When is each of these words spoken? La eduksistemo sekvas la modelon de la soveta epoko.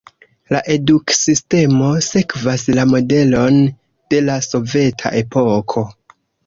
La 0.53 0.61
eduksistemo 0.75 1.91
sekvas 2.07 2.65
la 2.79 2.87
modelon 2.95 3.63
de 4.15 4.27
la 4.31 4.43
soveta 4.51 5.17
epoko. 5.27 5.91